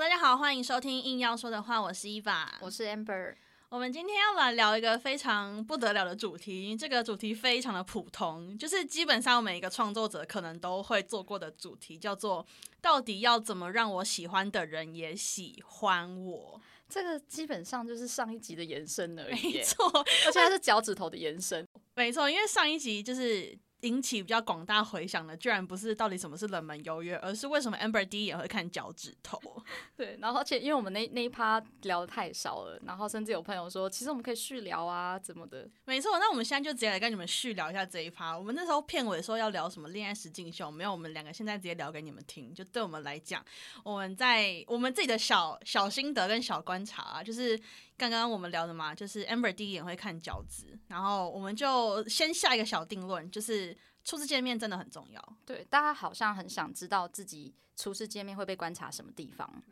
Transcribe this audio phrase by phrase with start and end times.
[0.00, 3.34] Hello，大家好，欢迎收听硬要说的话，我是伊娃，我是 Amber。
[3.68, 12.46] 我们今天要来聊一个非常不得了的主题，这个主题非常的普通，就是基本上每一个创作者可能都会做过的主题，叫做
[12.80, 16.60] 到底要怎么让我喜欢的人也喜欢我。
[16.88, 19.84] 这个基本上就是上一集的延伸而已， 没错，
[20.26, 23.58] 而且它是脚趾头的延伸，没错，因为上一集就是。
[23.82, 29.40] 引起比较广大回响的，居然不是到底什么是冷门优越，而是为什么 Amber 第一眼会看脚趾头？
[29.96, 35.68] 对，然后而且因为我们那那一趴聊的太少了，然后甚至有朋友说，其实我们可以续聊啊，怎么的？
[35.84, 38.36] 没错，那我们现在就直接来跟你们续聊一下这一趴。
[38.36, 42.52] 我们那时候片尾说要聊什么恋爱实境秀，没有，我们两个现在直接聊给你们听。
[42.52, 43.44] 就对我们来讲，
[43.84, 47.58] 我们在我们自己的小小心得跟小观察，啊就是
[47.98, 53.76] 刚刚我们聊的嘛，就是 Amber 第一眼会看脚趾，然后我们就先下一个小定论，就是。
[54.04, 59.62] 初次见面真的很重要，对，大家好像很想知道自己初次见面会被观察什么地方。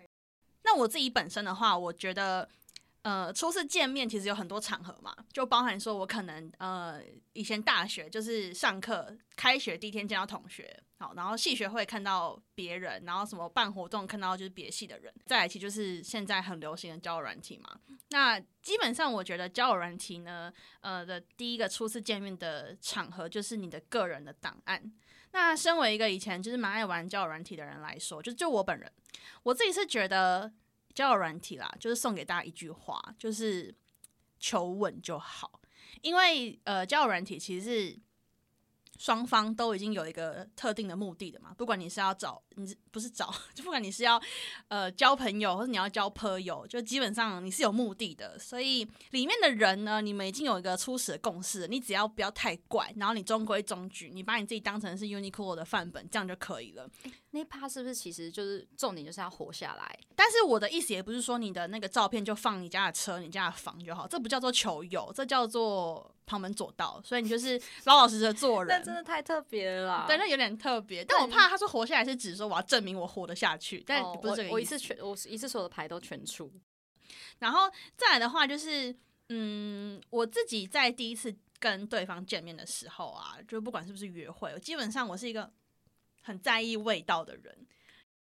[0.63, 2.47] 那我自己本身的话，我觉得。
[3.07, 7.01] 呃，初次见面其实有很多场合嘛，就包含说我可能呃
[7.35, 17.79] 以前大学就是上课开学第一天见到同学，好，然后系学会看到别人，然后什么办活动看到就是别系的人，再来其就是现在很流行的交友软体嘛。
[18.09, 24.83] 那基本上我觉得交友软体呢，呃的第一个初次见面的场合就是你的个人的档案。
[25.31, 28.91] 那身为一个以前就是蛮爱玩交友软体的人来说，就就我本人，
[29.45, 30.53] 我自己是觉得。
[30.97, 33.73] 交友软体啦，就是送给大家一句话，就是
[34.41, 35.61] 求稳就好。
[36.01, 37.99] 因为呃，交友软体其实是
[38.99, 41.53] 双方都已经有一个特定的目的的嘛。
[41.55, 44.21] 不管你是要找，你不是找，就不管你是要
[44.69, 48.39] 呃交朋友，或者你要交朋友，就基本上你是有目的的。
[48.39, 56.89] 所以里面的人呢，你们已经有一个初始的共识，你只要不要太怪，然后你中规中矩，你把你自己当成是 Uniqlo 的范本，这样就可以了。
[57.37, 59.99] 那趴是不是其实就是重点，就是要活下来？
[60.15, 66.99] 但是我的意思也不是说你的那个照片就放你家的车、你家的房就好，这不叫做求友，这叫做旁门左道。
[67.05, 70.07] 所以你就是老老实实做人，那真的太特别了。
[70.07, 71.05] 对，那有点特别。
[71.05, 74.53] 但我怕他说活下来是指说我要证明我活得下去，但不是这个意思。
[74.55, 76.51] 我一次全，我一次所有的牌都全出。
[77.39, 78.97] 然后再来的话，就是
[79.29, 85.53] 嗯，我自己在第一次跟对方见面的时候啊，就不管是不是约会，基本上我是一个。
[86.27, 87.67] 很在意味道的人，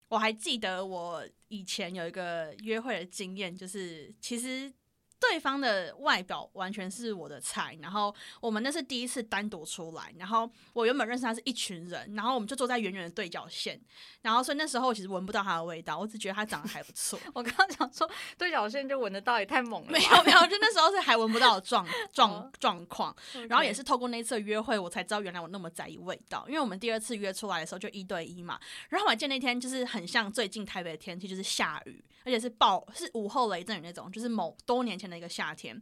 [0.08, 4.72] 我还记得我以前有一个约会的经验，就是其实。
[5.20, 13.80] 对方的外表完全是我的菜，然后我们那是第一次单独出来，然后我原本认识他是一群人，然后我们就坐在远远的对角线，
[14.22, 17.18] 然后所以那时候我其实闻不到他的味道，我只觉得他长得还不错。
[17.34, 19.90] 我刚刚讲说对角线就闻得到，也太猛了。
[19.90, 23.14] 没有没有，就那时候是还闻不到的状 状状况，
[23.48, 28.56] 然后也是透过那次约会，我才知道原来我那么在意味道，因为我们第二次约出来的时候就一对一嘛，
[28.88, 35.07] 然后我记得那天就是很像最近台北的天气，就是下雨，而且是暴是午后雷阵雨那种，就是某多年前。
[35.08, 35.80] 的一个夏天，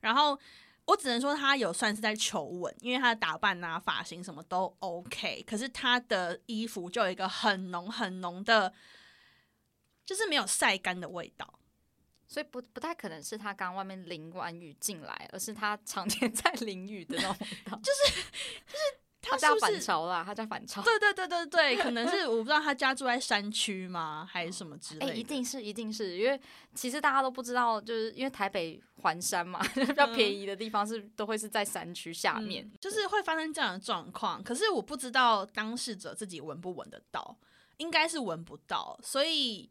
[0.00, 0.38] 然后
[0.84, 8.72] 我只能说他有算是在求稳，因为他的打扮啊、发型什么都 OK，可是他的衣服就有一个很浓很浓的，
[10.06, 11.58] 就是没有晒干的味道，
[12.26, 19.07] 所以不不太可能是他刚外面淋完雨进来，而是他常 年在淋雨的那种味道，就是就是。
[19.30, 20.82] 他家反潮啦，他家反潮。
[20.84, 25.06] 对对对对对，可能是我不知道他家住在山区吗，还是什么之类。
[25.10, 26.40] 哎，一定是，一定是因为
[26.74, 34.42] 其实大家都不知道，就是因为台北环山嘛， 比较便宜的地方是都会是在山区下面，就是会发生这样的状况。
[34.42, 37.36] 可是我不知道当事者自己闻不闻得到，
[37.76, 39.70] 应该是闻不到，所以。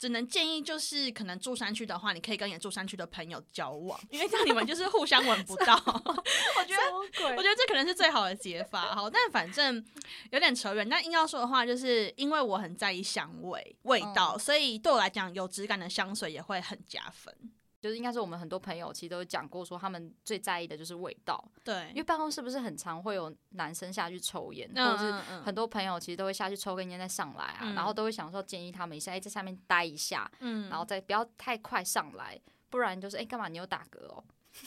[0.00, 5.74] 只能建议就是，可能住山区的话，你可以跟你住山区的朋友交往，因为这样你们就是互相闻不到。
[5.84, 8.94] 我觉得，我觉得这可能是最好的解法。
[8.94, 9.84] 好，但反正
[10.30, 10.88] 有点扯远。
[10.88, 17.34] 但硬要说的话，就是因为我很在意香味味道，所以对我来讲，有质感的香水也会很加分。
[17.80, 21.42] 就是应该是我们很多朋友其实都讲过，说他们最在意的就是味道。
[21.64, 25.12] 对，因为办公室不是很常会有男生下去抽烟，或者是
[25.44, 32.38] 很多朋友其实都会下去抽根烟再上来啊，然后都会想说建议他们一下，哎，在下面待一下，嗯，然后再不要太快上来，
[32.68, 34.22] 不然就是哎，干嘛你有打嗝哦？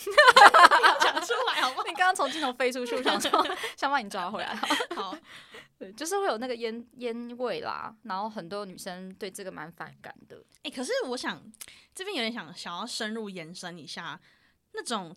[1.02, 1.84] 讲出来好不好？
[1.86, 3.46] 你刚刚从镜头飞出去，我想说
[3.76, 4.56] 想把你抓回来。
[4.96, 5.14] 好，
[5.84, 10.44] 对，就是会有那个烟烟味啦，然后很多女生对这个蛮反感的。
[10.64, 11.44] 哎，可是我想
[11.94, 14.20] 这边有点想想要深入延伸一下，
[14.74, 15.16] 那种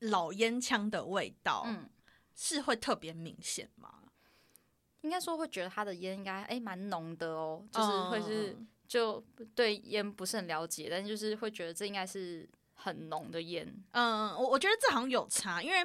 [0.00, 1.88] 老烟枪的味道，嗯，
[2.34, 4.02] 是会特别明显吗？
[5.02, 9.24] 应该说会觉得他的烟应该哎蛮浓的哦，就是会是就
[9.54, 12.48] 对烟不是很了解，但就是会觉得这应该是。
[12.80, 15.84] 很浓的烟，嗯，我我觉得这好像有差，因为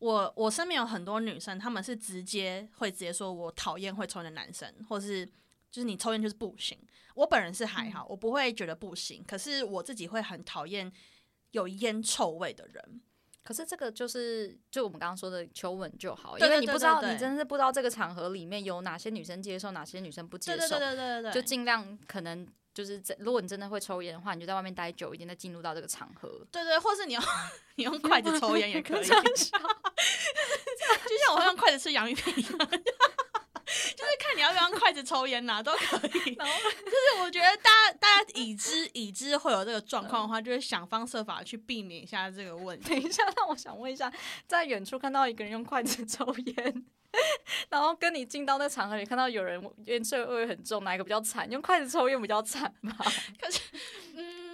[0.00, 5.24] 我我身边有很多女生，她们是直接会直接说我讨厌会抽烟的男生，或是
[5.70, 6.76] 就是你抽烟就是不行。
[7.14, 10.90] 我本人是还好，我不会觉得不行，可是我自己会很讨厌
[11.52, 13.00] 有烟臭味的人。
[13.42, 20.58] 可是这个就是就我们刚刚说的求稳就好，因为你不知道，你真的是不知道这个场合里面有哪些女生接受，哪些女生不接受。
[20.58, 26.28] 对对对对对，就尽量可能就是在，如果你真的会抽烟的话，你就在外面待久一点，再进入到这个场合。
[26.50, 27.22] 对对，或是你用
[27.76, 29.14] 你用筷子抽烟也可以， 就
[31.24, 32.58] 像我用筷子吃洋芋片一样。
[33.96, 36.10] 就是看你要不要用筷子抽烟呐，都可以。
[36.34, 42.88] 就是我觉得大家大家已知已知会有这个状况的话，就是想方设法去避免一下这个问题。
[42.88, 44.12] 等一下，那我想问一下，
[44.48, 46.84] 在远处看到一个人用筷子抽烟，
[47.70, 51.50] 然后跟你进到那场合里看到有人烟臭味很重，哪一个比较惨？
[51.50, 52.96] 用筷子抽烟比较惨吧？
[53.40, 53.60] 可是，
[54.14, 54.50] 嗯。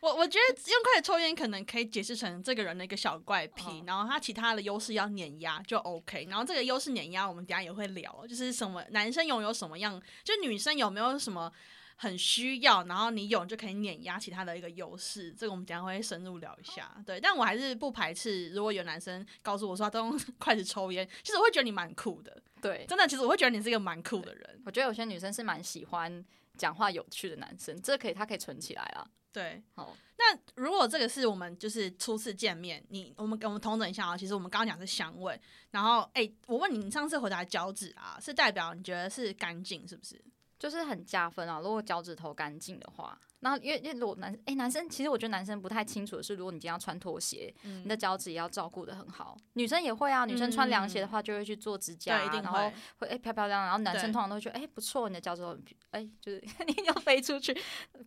[0.00, 11.50] 我我觉得用筷子抽烟可能可以解释成这个人的一个小怪癖，然后他其他的优势要碾压就 OK，然后这个优势碾压我们等下也会聊，就是什么男生拥有什么样，就女生有没有什么
[11.96, 16.94] 很需要，然后你有就可以碾压其他的一个优势，这个我们等下会深入聊一下。
[17.06, 22.42] 对，但我还是不排斥，如果有男生告诉我说他都用 筷子抽烟，其实我会觉得你蛮酷的。
[22.60, 24.62] 对，真的，其实我会觉得你是一个蛮酷的人。
[24.64, 26.24] 我觉得有些女生是蛮喜欢
[26.56, 29.10] 讲话有趣的男生，这可以，他可以存起来了。
[29.32, 29.96] 对，好。
[30.18, 34.16] 那如果这个是我们就是初次见面，你我们我们同等一下啊。
[34.16, 35.38] 其实我们刚刚讲是香味，
[35.70, 40.18] 然后哎，我问你，你上次回答脚趾啊，是代表你觉得是干净，是不是？
[40.58, 41.60] 就是很加分啊！
[41.60, 43.18] 如果脚趾头干净的话。
[43.40, 49.36] 那因为因为如果男哎男生其实我觉得男生不太清楚的是，如果你今天要穿拖鞋，你的脚趾也要照顾的很好。
[49.52, 53.62] 女生也会啊，女生穿凉鞋的话就会去做指甲，然后会哎漂漂亮。
[53.62, 55.56] 然后男生通常都会觉得哎不错，你的脚趾头
[55.90, 57.56] 哎就是 你要飞出去。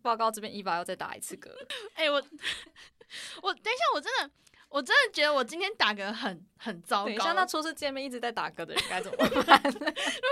[0.01, 1.49] 报告这边一把要再打一次嗝。
[1.93, 2.15] 哎我
[3.43, 4.31] 我等一下我真的
[4.69, 7.23] 我真的觉得我今天打嗝很很糟糕。
[7.23, 9.61] 像那初次见面一直在打嗝的人该怎么办？
[9.63, 9.87] 如果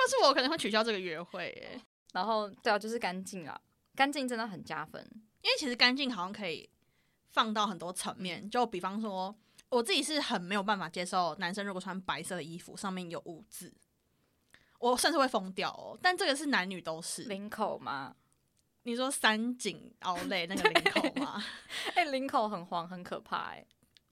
[0.09, 1.49] 是我可能会取消这个约会。
[1.63, 1.79] 哎，
[2.13, 3.59] 然后对啊，就是干净啊。
[3.95, 5.01] 干净真的很加分，
[5.41, 6.69] 因为其实干净好像可以
[7.31, 8.47] 放到很多层面。
[8.47, 9.35] 就比方说，
[9.69, 13.73] 我自己是很没有办法接受男生如果穿白色的衣服上面有污渍，
[14.77, 15.97] 我甚至会疯掉哦。
[15.99, 17.23] 但这个是男女都是。
[17.23, 18.15] 领口吗？
[18.83, 21.43] 你说三井奥莱那个领口吗？
[21.95, 23.65] 哎，领口很黄，很可怕哎。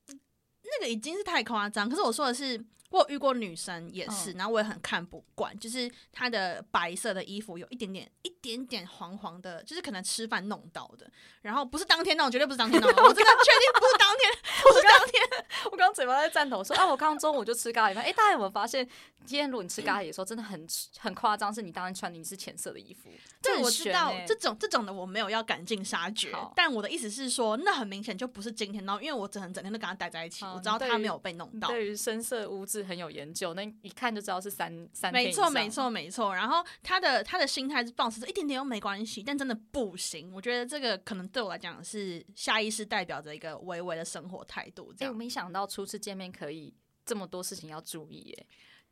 [0.08, 1.88] 那个已经是太夸张。
[1.88, 2.66] 可是我说的是。
[2.90, 11.10] 我遇过女生也是，然后我也很看不惯，就是她的白色的衣服有一点点、一点点黄黄的，就是可能吃饭弄到的。
[11.42, 14.32] 然后不是当天弄，绝对不是当天弄，我真的确定不是当天，
[14.64, 15.46] 不是当天。
[15.66, 18.04] 我刚刚嘴巴在颤抖说，啊，我刚刚中午就吃咖喱饭。
[18.04, 18.88] 哎，大家有没有发现，
[19.26, 20.68] 今天如果你吃咖喱的时候，真的很
[21.00, 23.10] 很夸张，是你当天穿的你是浅色的衣服。
[23.42, 31.68] 这我知道，这种这种的我没有要赶尽杀绝，但我的意思是说，那很明显就不是今天弄，因为我整整天都跟他待在一起，我知道他没有被弄到。
[31.68, 32.86] 对于深色污渍。
[32.86, 36.36] 很有研究，那一看就知道是三三没错，没错，没错。
[36.36, 40.32] 然后他的他的心态是保持着一点点又没关系，但真的不行。
[40.34, 44.94] 我觉得这个可能对我来讲是下意识代表着一个微微的生活态度。
[45.00, 46.74] 哎，我没想到初次见面可以
[47.06, 48.48] 这么多事情要注意，耶。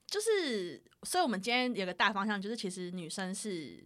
[0.07, 3.83] 就是，所以我们今天有个大方向，就是其实女生是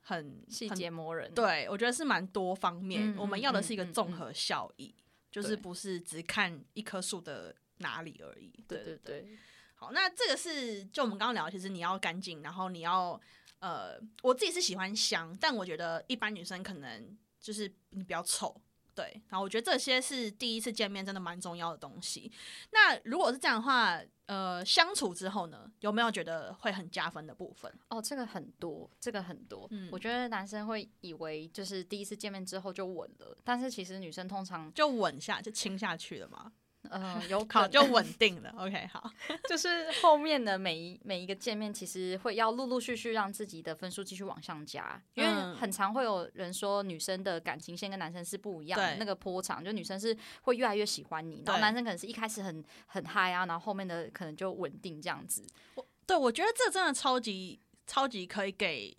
[0.00, 1.32] 很细节磨人。
[1.34, 4.94] 对，我觉得是蛮多方面，我们要的是一个综合效益，
[5.30, 8.50] 就是不是只看一棵树的哪里而已。
[8.66, 9.36] 对对对。
[9.74, 13.18] 好，那这个是就我们刚刚聊，其实你要干净，然后你要
[13.60, 18.54] 呃，我自己是喜欢香，但我觉得一般女生可能就是你比较臭，
[18.94, 19.22] 对。
[19.28, 22.30] 然后我觉得这些是第一次见面真的蛮重要的东西。
[22.72, 27.74] 那如果是这样的话，呃，相处之后呢，有没有觉得会很加分的部分？
[27.88, 29.66] 哦，这个很多，这个很多。
[29.70, 36.52] 嗯，我觉得男生会以为就是第一次见面之后就稳了，但是其实女生通常就稳下就亲下去了嘛。
[36.92, 38.52] 嗯，有考就稳定了。
[38.58, 39.10] OK，好，
[39.48, 55.46] 就是后面的每一每一个见面，其实会要陆陆续续让自己的分数继续往上加，因为很常会有人说女生的感情线跟男生是不一样，的，那个波长，就女生是会越来越喜欢你，然后男生可能是一开始很很嗨啊，然后后面的可能就稳定这样子。
[55.76, 58.96] 我对我觉得这真的超级超级可以给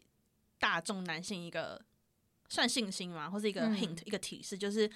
[0.59, 1.81] 大众男性一个
[2.47, 4.89] 算信心嘛，或是一个 hint 一个提示，就是。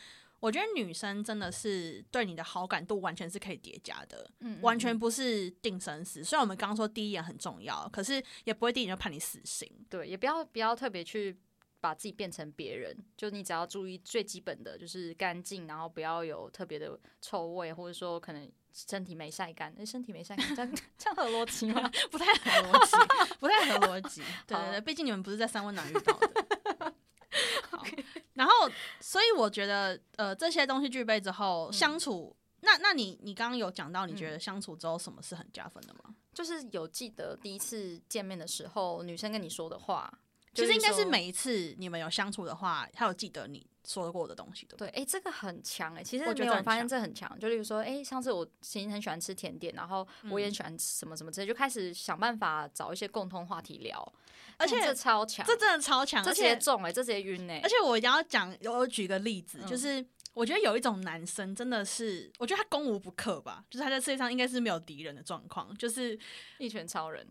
[0.45, 6.23] 我觉得女生真的是对你的好感度完全是可以叠加的，嗯完全不是定生死。
[6.23, 9.67] 虽然我们刚刚说第一眼很重要，可是也不会第一眼就判你死刑。
[9.89, 11.35] 对，也不要不要特别去
[11.81, 19.73] 把自己变成别人，就你只要注意最基本的就是干净，然后不要有特别的臭味，或者说可能身体没晒干。
[19.75, 21.89] 那身体没晒干，这样 这样合逻辑吗？
[22.11, 24.21] 不太合逻辑，不太合逻辑。
[24.45, 26.93] 对对 对，毕竟你们不是在三温暖遇到的。
[28.33, 28.53] 然后，
[28.99, 36.15] 所以我觉得，呃，这些东西具备之后，相处，那那你你刚刚有讲到，你觉得相处之后什么是很加分的吗？
[36.33, 40.11] 就是有记得第一次见面的时候，女生跟你说的话，
[40.53, 44.75] 其实应该是每一次你们有相处的话，她有记得你说过的东西的。
[44.75, 46.03] 对，哎，这个很强哎。
[46.03, 54.13] 其实没有发现这很强，就例如说，哎，上次我其实很喜欢吃甜点，然后我也喜欢吃什么什么之类，就开始想办法找一些共同话题聊。
[54.57, 57.59] 而且这超强，这真的超强，这直接中哎，这直接晕哎。
[57.61, 66.17] 而且我一定要讲，我举个例子，就是我觉得有一种男生真的是，我觉得他攻无不克吧，就是他在世界上应该是没有敌人的状况，就是
[66.57, 67.27] 一拳超人。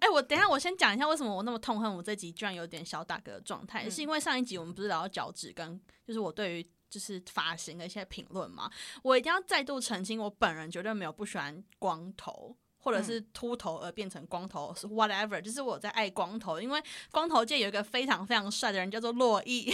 [0.00, 8.70] 哎，我等下我先讲一下为什么我那么痛恨我这集居然有点小打嗝的状态，是因为上一集我们不是聊到脚趾跟，就是我对于就是发型的一些评论嘛，
[9.02, 19.72] 我一定要再度澄清，我本人绝对没有不喜欢光头或者是秃头而变成光头是 whatever，就是我在爱光头，因为光头界有一个非常非常帅的人叫做洛伊，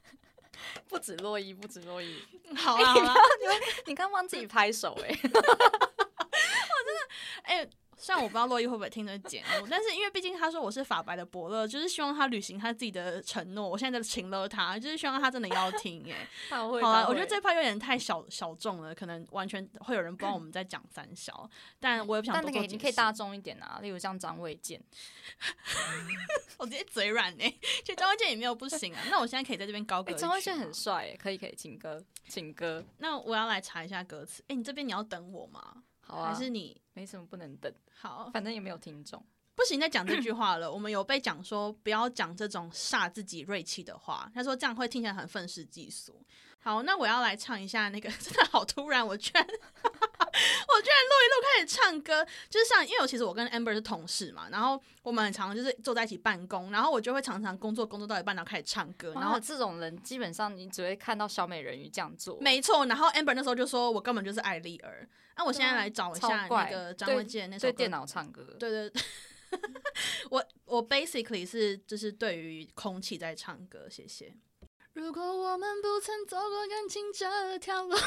[0.88, 2.16] 不止洛伊，不止洛伊，
[2.56, 3.14] 好啊好了，
[3.86, 7.00] 你刚帮自己拍手哎， 我真的
[7.42, 7.68] 哎。
[8.00, 13.68] 虽然我不知道洛伊会不会听得节目，但是因为毕竟他说我是法白的伯乐，就是希望他履行他自己的承诺。
[13.68, 16.02] 我现在在请了他，就是希望他真的要听。
[16.06, 16.16] 耶，
[16.48, 21.48] 好了，我觉得这趴有点太小小众了，可能完全会有人不知道我们在讲三小。
[21.78, 24.82] 但我也不想多做你可以大众一点啊，例如像张卫健，
[26.56, 27.54] 我直接嘴软哎，
[27.84, 29.02] 其实张卫健也没有不行啊。
[29.10, 30.14] 那我现在可以在这边高歌。
[30.14, 32.82] 张卫健很帅，可以可以，请歌，请歌。
[32.98, 34.42] 那我要来查一下歌词。
[34.48, 35.82] 哎，你这边你要等我吗？
[36.10, 39.24] 还是你没什么不能等，好，反正也没有听众，
[39.54, 40.70] 不行再讲这句话了。
[40.72, 46.22] 我们有被讲说不要讲这种煞自己锐气的话，他说这样会听起来很愤世嫉俗。
[46.62, 62.84] 好，那我要来唱一下那个， 真的好突然，我居然，我居然录一录开始唱歌，就是像，因为我其实我跟 Amber 是同事嘛，然后我们很常就是坐在一起办公，然后我就会常常工作工作到一半然后开始唱歌，然后这种人基本上你只会看到小美人鱼这样做，没错。
[62.84, 69.02] 然后 Amber 那时候就说我根本就是艾丽儿，那我现在来找一下那个张卫健那首对电脑唱歌，对对对，
[70.30, 74.34] 我我 basically 是就是对于空气在唱歌，谢谢。
[74.92, 78.00] 如果我们不曾走过感情这条路， 哎，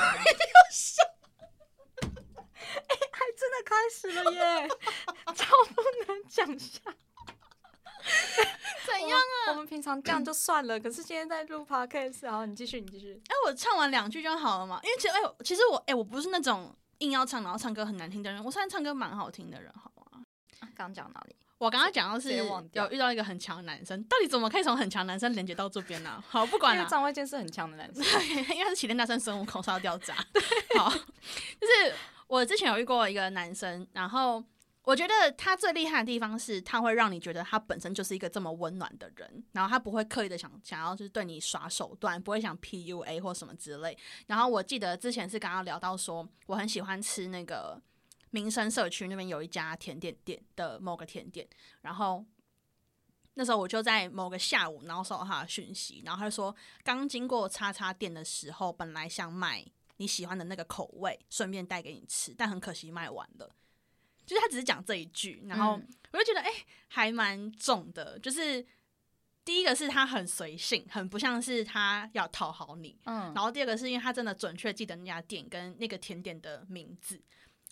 [3.12, 4.68] 还真的开始了耶！
[5.34, 6.80] 超不能讲下，
[8.86, 9.52] 怎样啊？
[9.52, 13.22] 我们平常这样就算了，可是今天在录 podcast，好，你继续，你继续。
[13.28, 14.80] 哎，我唱完两句就好了嘛？
[14.84, 18.44] 因为其实，哎，其实我，哎，我不是那种硬要唱，然后唱歌很难听的人。
[18.44, 20.26] 我虽然唱歌蛮好听的人，好吗？
[20.76, 21.36] 刚讲哪里？
[21.60, 26.22] 我刚刚讲到是有遇到一个很强的男生，到底怎么可以从很强男生连接到这边呢？
[26.28, 26.86] 好，不管了。
[26.90, 28.04] 张卫健是很强的男生，
[28.54, 30.14] 应该是齐天大圣孙悟空烧掉渣。
[30.78, 31.94] 好，就是
[32.28, 34.44] 我之前有遇过一个男生，然后
[34.84, 43.98] 我觉得他最厉害的地方是，他会让你觉得他本身就是一个这么温暖的人，然后他不会刻意的想想要就是对你耍手段，不会想 PUA 或什么之类。
[44.28, 47.82] 然后我记得之前是刚刚聊到说，我很喜欢吃那个。
[48.34, 51.48] 民生社区那边有一家甜点店的某个甜点，
[51.82, 52.26] 然后
[53.36, 59.64] 那时候我就在某个下午，然后收到他的讯息，然后他就说刚经过叉叉店的时候，本来想买
[59.98, 63.56] 你喜欢的那个口味，顺便带给你吃，但很可惜卖完了。
[64.26, 65.80] 就是他只是讲这一句，然后
[66.12, 66.50] 我就觉得哎，
[66.88, 68.18] 还蛮重的。
[68.18, 68.66] 就是
[69.46, 73.32] 第一个是他很随性，很不像是他要讨好你，嗯。
[73.36, 77.22] 然后第二个是因为他真的准确记得那家店跟那个甜点的名字。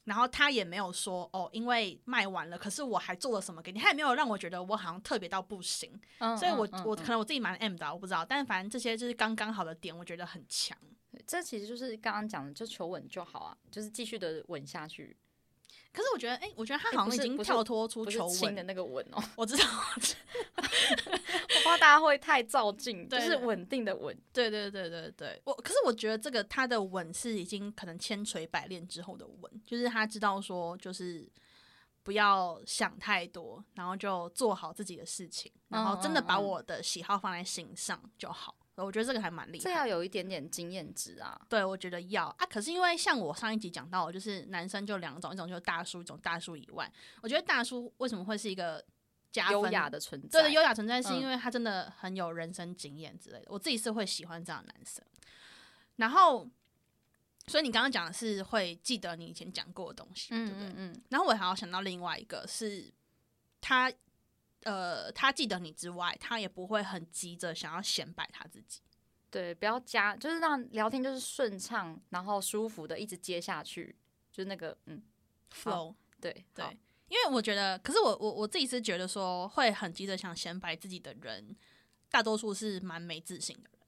[0.03, 5.91] 然后他也没有说哦，因为卖完了，可是我还做了什么给你，他也没有让我觉得我好像特别到不行，
[6.37, 10.77] 所以我我可能我自己蛮 M 的，我不知道，但是反正这些就是刚刚好的点，我觉得很强。
[11.27, 15.15] 这其实就是刚刚讲的，就求稳就好啊，就是继续的稳下去。
[15.93, 19.21] 可是我觉得，哎，我觉得他好像已经跳脱出求稳的那个稳哦。
[19.35, 19.65] 我知道，
[21.63, 24.17] 我怕大家会太照镜，就是稳定的稳。
[24.33, 31.29] 对对对对对，我可是我觉得这个他的稳是已经可能千锤百炼之后的稳，就是他知道说，就是
[32.03, 38.55] 不要想太多，然后就做好自己的事情，然后真的把我的喜好放在心上就好。
[38.77, 41.39] 我觉得这个还蛮厉害，这要有一点点经验值啊。
[41.47, 42.45] 对，我觉得要啊。
[42.49, 46.91] 可是因为像我上一集讲到，就是男生就两种，一种就是大叔，一种大叔以外，
[47.21, 48.83] 我觉得大叔为什么会是一个
[49.31, 50.41] 加优雅的存在？
[50.41, 53.45] 对，优雅存在是因为他真的很有人生经验之类的。
[53.47, 55.03] 我自己是会喜欢这样的男生。
[55.95, 56.49] 然后，
[57.47, 60.73] 所以你刚刚讲的是会记得你以前讲过的东西，对不对？
[60.75, 61.01] 嗯。
[61.09, 62.91] 然后我还要想到另外一个是
[63.59, 63.91] 他。
[64.63, 68.79] 呃，他记得你之外，他也不会很急着想要显摆他自己。
[69.31, 73.95] 对，不要加，就是让聊天就是顺畅，然后舒服的一直接下去，
[74.31, 75.01] 就是那个嗯
[75.51, 75.95] ，flow。
[76.19, 76.77] 对对，
[77.11, 81.53] 因为我觉得，可是我我我自己是觉得说，会很急着想显摆自己的人，
[82.09, 83.79] 大多数是蛮没自信的人。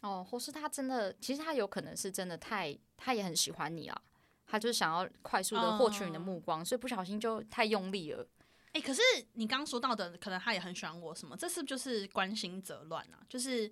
[0.00, 4.02] 哦，或是他真的，其实他有可能是真的太，他也很喜欢你啊，
[4.46, 8.26] 他就是想要快速的获取你的目光，所以不小心就太用力了。
[8.72, 9.02] 哎，可是
[9.34, 11.36] 你刚刚说到的，可能他也很喜欢我什么？
[11.36, 13.20] 这是不就是关心则乱啊？
[13.28, 13.70] 就是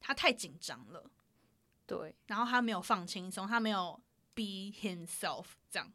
[0.00, 1.08] 他太紧张了，
[1.86, 4.00] 对，然后他没有放轻松，他没有
[4.34, 5.92] be himself 这样。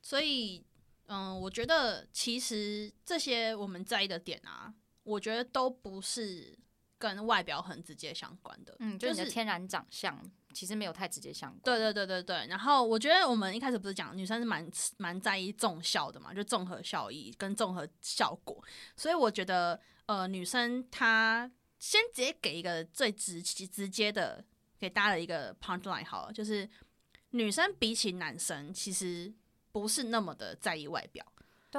[0.00, 0.64] 所以，
[1.06, 6.58] 嗯，我觉得其实这些我们在意的点啊，我觉得都不是
[6.98, 8.76] 跟外表很直接相关的。
[8.78, 10.18] 嗯，就是天然长相。
[10.54, 11.62] 其实没有太直接相关。
[11.64, 12.46] 对对对对对。
[12.46, 18.62] 然后我觉得我们一开始不是讲女生是蛮蛮在意综效的嘛，就综合效益跟综合效果。
[18.94, 24.44] 所以我觉得呃，女生她先直接给一个最直直接的
[24.78, 26.68] 给大家的一个 punchline 好了，就是
[27.30, 29.32] 女生比起男生其实
[29.72, 31.26] 不是那么的在意外表。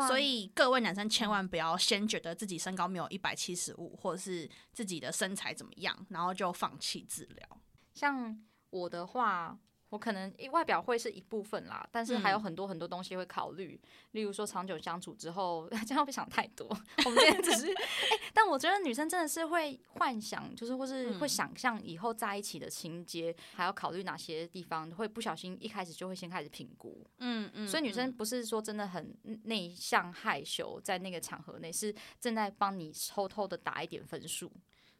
[0.07, 7.61] 所以各位男生千万不要先觉得自己身高没有一百七十五，或者是自己的身材怎么样，然后就放弃治疗。
[7.93, 8.43] 像。
[8.73, 9.55] 我的话，
[9.93, 13.79] 我可能外表会是一部分啦，但是还有很多很多东西会考虑，
[14.13, 16.65] 例如说长久相处之后， 这样不想太多。
[17.05, 27.05] 我们今天只是， 哎，但我觉得女生真的是会幻想，就是或是会想象以后在一起的情节，还要考虑哪些地方，会不小心一开始就会先开始评估。
[27.19, 34.51] 嗯嗯，所以女生不是说真的很内向害羞，在那个场合内是正在帮你偷偷的打一点分数。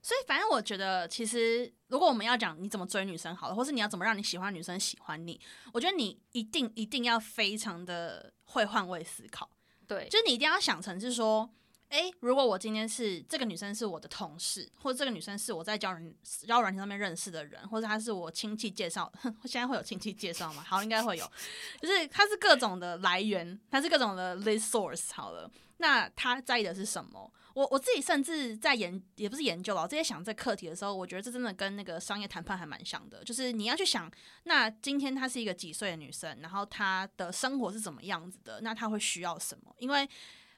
[0.05, 5.39] 所以，反正我觉得，其实如果我们要讲你怎么追女生好了，或是你要怎么让你喜欢女生喜欢你，
[5.71, 9.49] 我觉得你一定一定要非常的会换位思考。
[9.87, 11.49] 对，就是你一定要想成是说，
[11.93, 16.11] 哎，如果我今天是这个女生是我的同事，或者这个女生是我在交人
[16.47, 19.11] 交友软件上面认识的人，或者她是我亲戚介绍，
[19.45, 20.63] 现在会有亲戚介绍吗？
[20.67, 21.31] 好，应该会有，
[21.79, 25.13] 就是她是各种的来源，她是各种的 resource。
[25.13, 25.47] 好了，
[25.77, 27.31] 那她在意的是什么？
[27.53, 33.23] 我我自己甚至在研，也不是研究了，我直接想这课题的时候，我觉得这真的跟那个商业谈判还蛮像的。
[33.23, 34.11] 就是你要去想，
[34.45, 39.75] 那今天她是一个几岁的女生，然后她的生活是怎么样子的，那她会需要什么？
[39.77, 40.09] 因为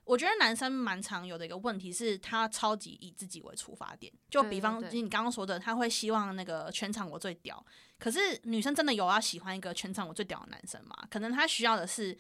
[0.06, 4.14] 我觉得男生蛮常有的一个问题是，他超级以自己为出发点。
[4.30, 7.66] 就比方你刚刚说的，他会希望那个全场我最屌。
[8.00, 10.96] 可是女生真的有要喜欢一个全场我最屌的男生吗？
[11.10, 12.18] 可能他需要的是。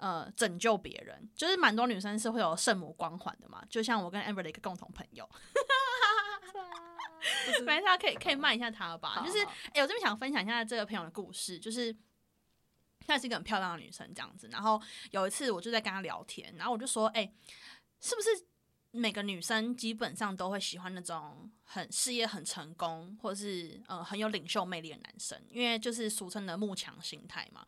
[0.00, 5.28] 呃，拯救别人，就是蛮多女生是会有圣母光环的嘛，就像我跟 Amber 的一个共同朋友，
[7.66, 9.20] 反正 可以可以骂一下他吧。
[9.26, 11.92] 就是，哎，我这边想分享一下这个朋友的故事，就是
[13.08, 14.48] 她是一个很漂亮的女生这样子。
[14.52, 17.28] 然后有一次我就在跟她聊天，然后我就说，哎，
[18.00, 18.28] 是不是
[18.90, 25.42] 每个女生基本上都会喜欢那种很事业很成功，或者是呃很有领袖魅力的男生？
[25.50, 27.66] 因为就是俗称的慕强心态嘛。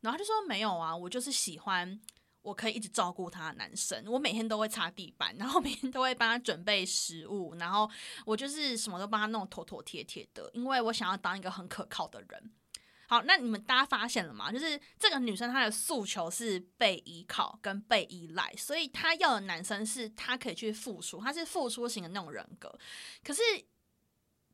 [0.00, 2.00] 然后她就说没有啊，我就是喜欢
[2.42, 7.90] 我可以一直照顾他的男生，我每天都会擦地板，然后每天都会帮他准备食物，然后
[8.24, 12.50] 我就是什么都帮他弄妥妥帖帖的，因为我想要当一个很可靠的人。
[13.10, 14.52] 好，那你们大家发现了吗？
[14.52, 22.72] 就是这个女生她的诉求是被依靠跟被依赖，所以她要的男生是她可以去付出，她是付出型的那种人格。
[23.24, 23.42] 可是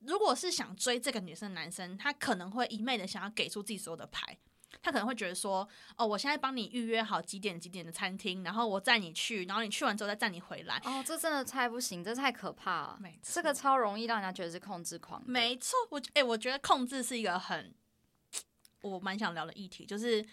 [0.00, 4.38] 如果是想追这个女生的男生，他可能会一昧的想要给出自己所有的牌。
[4.80, 10.80] 他可能会觉得说，哦，我现在帮你预约好几点几点的餐厅，然后我载你去，然后你去完之后再载你回来。
[10.84, 12.98] 哦，这真的太不行，这太可怕了。
[12.98, 15.22] 没错，这个超容易让人家觉得是控制狂。
[15.26, 17.74] 没错，我哎，我觉得控制是一个很
[18.86, 20.24] 我蛮想聊的议题，就是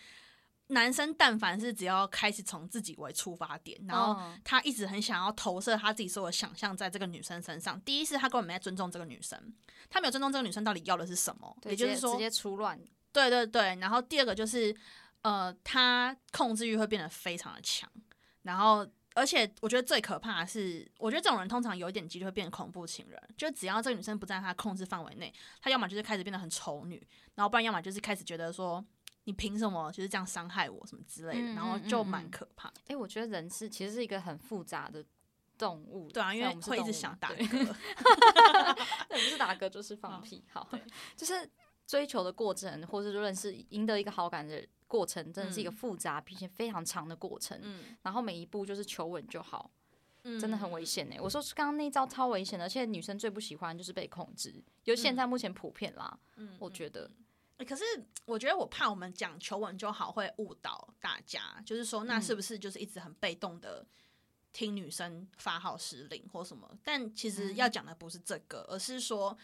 [0.68, 7.80] 男生但凡是只要开始从自己为出发点，然后他一直很想要投射他自己所有想象在这个女生身上。
[7.82, 9.38] 第一是他根本没在尊重这个女生，
[9.90, 12.80] 他没有尊重这个女生到底要的是什么，也就是说直接出乱。
[13.12, 14.76] 对对对，然后第二个就是，
[15.22, 17.88] 呃，他控制欲会变得非常的强，
[18.42, 28.84] 然后而且我觉得最可怕的是，我觉得这种人通常有一点机会变恐怖情人，就只要这个女生不在他控制范围内，他要么就是开始变得很丑女，然后不然要么就是开始觉得说
[29.26, 32.72] 你凭什么就是这样伤害我什么之类的，然后就蛮可怕。
[32.88, 35.04] 哎，我觉得人是其实是一个很复杂的
[35.58, 37.38] 动物，对啊，因为我们会一直想打嗝，
[39.10, 40.68] 不是打嗝就是放屁，好，
[41.16, 41.50] 就是。
[41.86, 47.60] 追求的过程，或者是认识、赢得一个好感的过程，真的是一个复杂并且非常长的过程。
[47.64, 49.72] 嗯，然后每一步就是求稳就好，
[50.40, 51.16] 真的很危险呢。
[51.20, 54.54] 我说刚刚那招超危险的，而且女生最不喜欢就是被控制，
[54.84, 56.16] 就现在目前普遍啦。
[56.36, 57.10] 嗯，我觉得。
[57.68, 57.84] 可是
[58.26, 63.84] 我觉得我怕我们讲求稳就好会误导大家，就是说那是不是就是一直很被动的
[64.52, 66.70] 听女生发号施令或什么？
[66.84, 69.36] 但其实要讲的不是这个，而是说。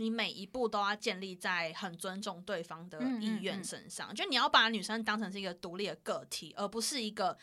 [0.00, 7.36] 你每一步都要建立在很尊重对方的意愿身上，就你要把女生当成是一个独立的个体，而不是一个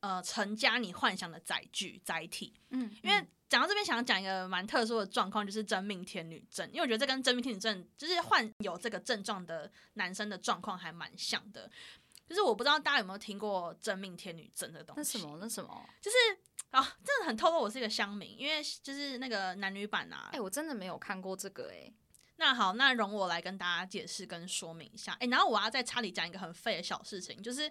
[0.00, 2.58] 呃成家你幻想的载具载体。
[2.70, 6.66] 嗯，因为讲到这边，想要讲一个蛮特殊的状况，就是真命天女症。
[6.68, 11.70] 因为我觉得这跟真命天女症就是患有这个症状的男生的状况还蛮像的。
[12.26, 14.98] 就是我不知道大家有没有听过真命天女症这个东西？
[15.00, 15.38] 那什么？
[15.42, 15.86] 那什么？
[16.00, 16.16] 就是
[16.70, 20.30] 啊，真的很透露我是一个乡民，因为就是那个男女版啊。
[20.32, 21.92] 哎，我真的没有看过这个哎。
[22.36, 25.12] 那好，那容我来跟大家解释跟说明一下。
[25.20, 27.70] 哎，然后我要在查理讲一个很废的小事情，就是。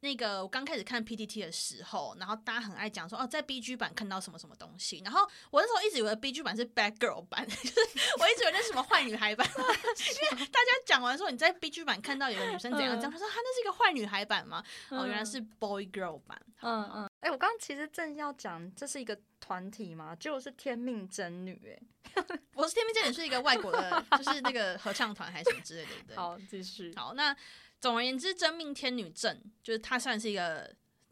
[0.00, 7.80] 那个我刚开始看 PTT 的时候，然后大家很爱讲说哦，在 BG 版看到什么什么东西，然后我那时候一直以为 BG 版是 Bad Girl 版， 就是
[8.20, 14.62] 我一直以为那是什么坏女孩版， 因为大家讲完说你在 BG 版看到有个女生怎样怎样，他说她那是一个坏女孩版吗？
[14.90, 16.40] 哦，原来是 Boy Girl 版。
[16.60, 17.07] 嗯嗯。
[17.20, 21.76] 哎，我刚刚其实正要讲这是一个团体嘛，就是天命真女。
[22.14, 26.16] 哎， 我是天命真女，是一个外国的，就是那个合唱团还是什么之类的，对不对？
[26.16, 26.94] 好，继续。
[26.96, 27.36] 好，那。
[27.80, 30.68] 总而言之，真命天女症就是它算是一个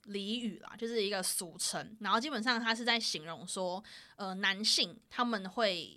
[0.07, 1.97] 俚语啦，就是一个俗称。
[2.01, 3.81] 然后基本上它是在形容说，
[4.17, 5.97] 呃，男性他们会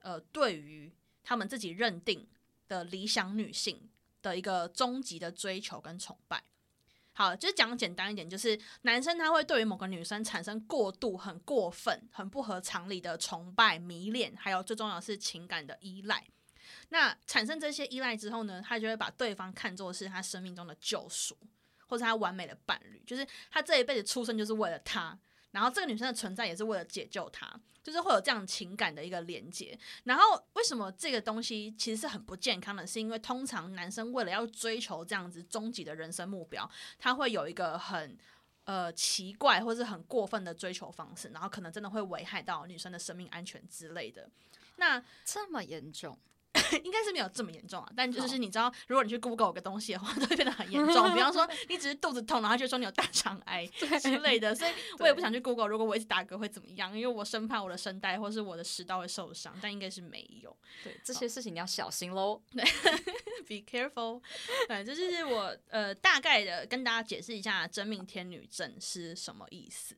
[0.00, 0.92] 呃对于
[1.24, 2.28] 他们自己认定
[2.68, 3.88] 的理想女性
[4.20, 6.44] 的一个终极的追求跟崇拜。
[7.20, 16.26] 好，就是讲简单一点，就是男生他会对于某个女生产生过度、很过分、很不合常理的崇拜、迷恋，还有最重要是情感的依赖。
[16.88, 21.36] 那产生这些依赖之后呢，他就会把对方看作是他生命中的救赎，
[21.86, 25.18] 或是他完美的伴侣，就是他这一辈子出生就是为了他，
[25.52, 27.48] 然后这个女生的存在也是为了解救他，
[27.82, 29.78] 就是会有这样情感的一个连接。
[30.04, 32.86] 然后为什么这个东西其实是很不健康的？
[32.86, 38.16] 是因为通常男生为了要追求这样子终极的人生目标，他会有一个很
[38.64, 44.28] 呃奇怪或是很过分的追求方式，然后可能真的会危害到女生的生命安全之类的。
[44.76, 46.18] 那这么严重？
[46.82, 51.14] 应该是没有这么严重啊，但就是你知道，如果你去 Google 个东西的话， 都会变得很严重。
[51.14, 53.64] 比方说，你只是肚子痛，然后就说你有大肠癌
[54.00, 55.68] 之类的，所以我也不想去 Google。
[55.68, 56.96] 如果我一直打嗝会怎么样？
[56.96, 60.56] 因为我生怕我的声带或是我的食道会受伤，但应该是没有。
[60.82, 62.42] 对这些事情你要小心喽。
[62.52, 62.64] 对
[63.46, 64.20] ，Be careful。
[64.66, 69.96] 对，这就是我呃大概的跟大家解释一下真命天女症是什么意思。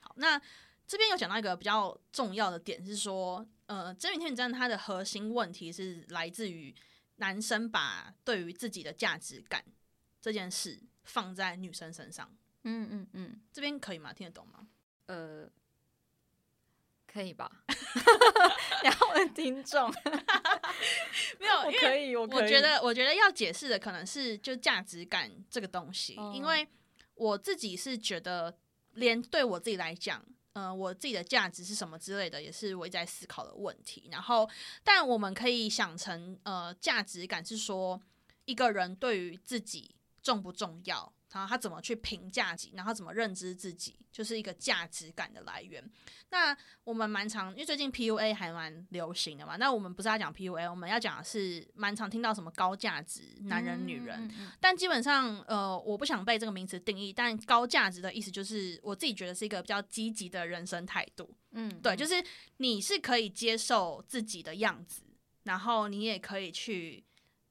[0.00, 0.40] 好，那
[0.86, 3.44] 这边有讲到一个比较重要的点是说。
[3.68, 6.74] 呃，真命天女症它的核心问题是来自于
[7.16, 9.62] 男生把对于自己的价值感
[10.20, 12.34] 这件事放在女生身上。
[12.64, 14.12] 嗯嗯嗯，这边可以吗？
[14.12, 14.66] 听得懂吗？
[15.06, 15.48] 呃，
[17.06, 17.50] 可以吧？
[18.82, 19.90] 然后听众
[21.38, 26.66] 没有，我可以，我我觉得，我觉得要解释的可能是就价值感这个东西，因为
[27.14, 28.58] 我自己是觉得，
[28.94, 30.24] 连对我自己来讲。
[30.58, 34.08] 嗯，我自己的价值是什么之类的，也是我一直在思考的问题。
[34.10, 34.48] 然后，
[34.82, 38.00] 但我们可以想成，呃，价值感是说
[38.44, 41.12] 一个人对于自己重不重要。
[41.32, 45.82] 然后他怎么去评价自己，然后怎么认知自己，就是一个价值感的来源。
[46.30, 49.56] 那我们蛮常，因为最近 PUA 还蛮流行的嘛。
[49.56, 54.30] 那我们不是要讲 PUA，我们要讲的是蛮常听到什么高价值男人、女人。
[54.60, 57.12] 但基本上，呃，我不想被这个名词定义。
[57.12, 61.34] 但高价值的意思就是，我自己觉得是一个比较积极的人生态度。
[61.52, 62.22] 嗯，对，就是
[62.58, 65.02] 你是可以接受自己的样子，
[65.44, 67.04] 然后你也可以去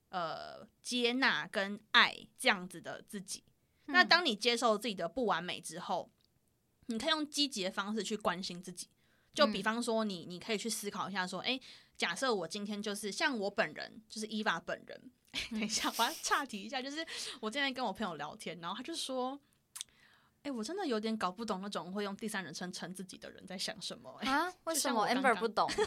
[0.10, 3.44] 呃接纳跟爱这样子的自己。
[3.88, 6.10] 那当你接受自己的不完美之后，
[6.86, 8.88] 你可以用积极的方式去关心自己。
[9.34, 11.60] 就比方说，你你可以去思考一下，说，哎，
[11.95, 15.12] 假设我今天就是像我本人，就是伊娃本人。
[15.52, 17.06] 等一下，我要岔题一下，就是
[17.39, 19.39] 我今天跟我朋友聊天，然后他就说，
[20.41, 24.10] 哎，我真的有点搞不懂那种会用第三人称称自己的人在想什么。
[24.21, 24.52] 啊？
[24.63, 25.69] 为什么 Amber 不懂？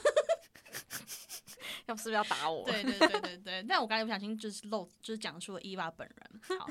[1.91, 2.65] 要是不是要打我？
[2.65, 6.59] 对对对对对，但我刚才不小心就是漏，就是讲出了伊娃本人。
[6.59, 6.69] 好，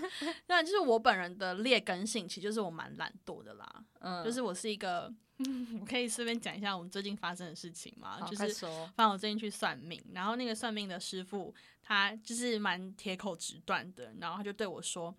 [0.47, 3.83] 那就是我本人的劣根性，其实就是我蛮懒惰的啦。
[3.99, 5.13] 嗯，就是我是一个，
[5.79, 8.19] 我可以顺便讲一下我们最近发生的事情嘛。
[8.21, 11.53] 就是，反正我最近去算命，然后那个算命的师傅
[11.83, 15.13] 他就是蛮铁口直断的，然后他就对我说。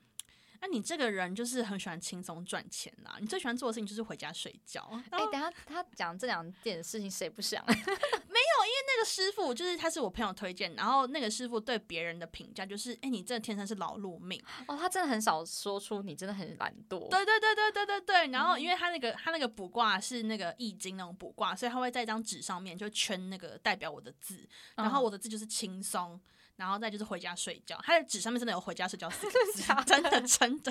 [0.63, 4.87] 那你这个人就是很喜欢轻松赚钱啦，你最喜欢做的事情就是回家睡觉。
[5.11, 7.65] 哎，等下他讲这两件事情，谁不想？
[7.67, 14.43] 没有，因为那个师傅就是他是我朋友推荐，然后那个师傅对别人的评价就是，哎，你真的天生是劳碌命。
[14.69, 17.09] 哦，他真的很少说出你真的很懒惰。
[17.09, 18.27] 对对对对对对对。
[18.29, 26.21] 然后因为他那个他那个卜卦是那个易经那种卜卦，所以他会在一张纸上面就圈那个代表我的字，然后我的字就是轻松。
[26.61, 30.71] 然后再就是回家睡觉，他的纸上面真的有“回家睡觉”四个 字，真的真的，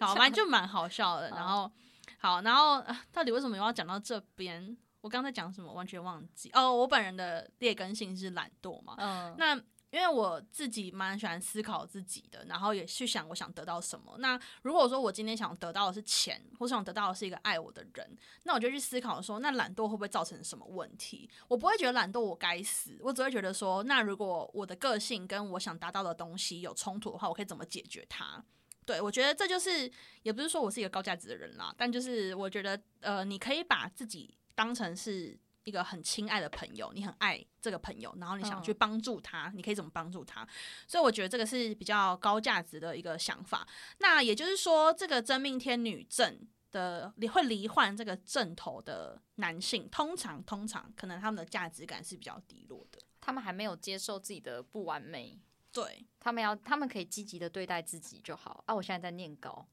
[0.00, 1.30] 好蛮就蛮好笑的。
[1.30, 1.70] 然后
[2.18, 4.76] 好，然后到底为什么要讲到这边？
[5.00, 5.72] 我刚才讲什么？
[5.72, 6.74] 完全忘记哦。
[6.74, 9.58] 我本人的劣根性是懒惰嘛，嗯，那。
[9.90, 14.16] 因为我自己蛮喜欢思考自己的，然后也去想我想得到什么。
[14.18, 21.28] 那如果说我今天想得到的是钱，或想得到的是一个爱我的人，那我就去思考说，那懒惰会不会造成什么问题？
[21.48, 28.44] 我不会觉得懒惰我该死，我只会觉得说，那如果我的个性跟我想达到的东西有冲突的话，我可以怎么解决它？
[28.86, 29.90] 对，我觉得这就是
[30.22, 40.46] 也不是说我是一个高价值的人啦，但就是我觉得呃，你可以把自己当成是一个很亲爱的朋友，你很爱这个朋友，然后你想去帮助他，你可以怎么帮助他？
[40.86, 43.66] 所以我觉得这个是比较高价值的一个想法。
[43.98, 55.38] 那也就是说，这个真命天女症的你会罹患这个症头的男性，通常通常可能他们的价值感是比较低落的，他们还没有接受自己的不完美。
[55.72, 58.74] 对他们要，他们可以积极的对待自己就好啊！
[58.74, 59.64] 我现在在念高，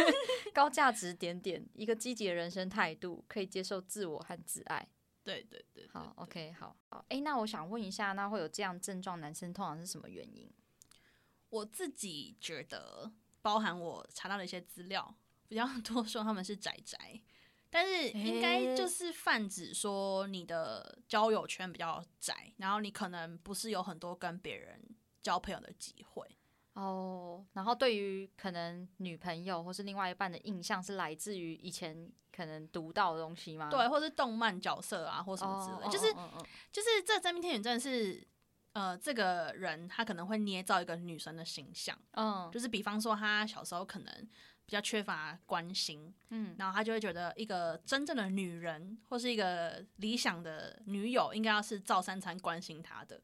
[0.52, 4.86] 高价值点点，一个积极的人生态度，可以接受自我和自爱。
[5.26, 7.04] 对对对，好，OK，好好。
[7.08, 10.48] 哎，那我想问一下，那会有这样症状男生通常是什么原因？
[11.50, 13.10] 我自己觉得，
[13.42, 15.16] 包含我查到的一些资料，
[15.48, 17.20] 比较多说他们是宅宅，
[17.68, 24.80] 但是应该就是泛指说你的交友圈比较窄，然后你可能不是有很多跟别人。
[25.22, 26.35] 交朋友的机会
[26.76, 33.70] 哦，然后对于可能女朋友或是另外一半的印象是来自于以前可能读到的东西吗？
[33.70, 36.12] 对，或是动漫角色啊，或什么之类，就是
[36.70, 38.22] 就是这真命天女真的是
[38.74, 44.12] 呃，这个人他可能会捏造一个女生的形象，嗯，就是比方说他小时候可能
[44.66, 53.18] 比较缺乏关心，嗯，然后他就会觉得一个真正的女人或是一个理想的女友应该要是赵三餐关心他的。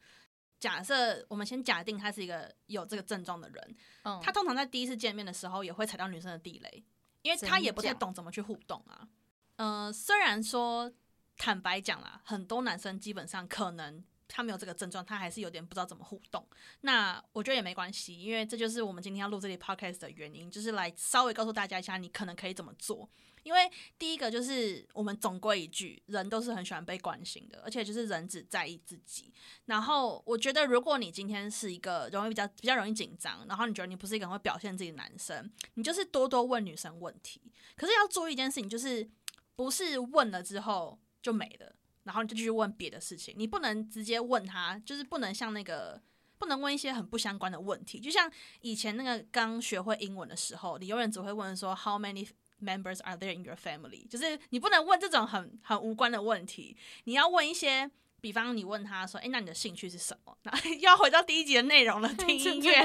[0.62, 6.84] 假设我们先假定他是一个有这个症状的人，嗯，他通常在第一次见面的时候也会踩到女生的地雷，
[7.22, 9.08] 因为他也不太懂怎么去互动啊。
[9.56, 10.92] 呃，虽然说
[11.36, 16.46] 坦白讲啦，很多男生基本上可能他没有这个症状，他还是有点不知道怎么互动。
[16.82, 23.10] 那我觉得也没关系，因为这就是我们今天要录这里 podcast 的原因，就是来稍微告诉大家一下，你可能可以怎么做。
[23.42, 29.32] 因为第一个就是我们总归一句，人都是很喜欢被关心的，而且就是人只在意自己。
[29.66, 37.40] 然后我觉得，如果你今天是一个容易比较比较容易紧张，然后你觉得你不是一个很会表现自己的男生，你就是多多问女生问题。
[37.76, 39.08] 可是要注意一件事情，就是
[39.56, 41.74] 不是问了之后就没了，
[42.04, 43.34] 然后你就继续问别的事情。
[43.36, 46.00] 你不能直接问他，就是不能像那个
[46.38, 47.98] 不能问一些很不相关的问题。
[48.00, 52.28] 就像以前那个刚学会英文的时候，你永远只会问说 How many
[52.62, 54.06] many？Members are there in your family？
[54.08, 57.90] 就是你不能问这种很很无关的问题，你要问一些。
[58.22, 62.80] 比方你问他说：“哎，那你的兴趣是什么？”那 要回到第一集的内容了，听音乐。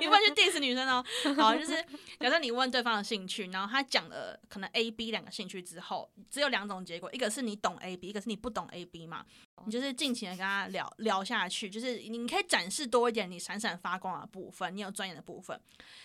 [0.00, 1.04] 你不能去 diss 女生哦。
[1.36, 1.80] 好，就是
[2.18, 9.24] 假设你问对方的兴趣，然后他讲了可能 A、B 两个兴趣之后，只有两种结果：一个是你懂 A、B，一个是你不懂 A、B 嘛。
[9.66, 15.60] 你就是尽情的跟他聊聊下去，就是你可以展示多一点你闪闪发光的部分，你有钻研的部分。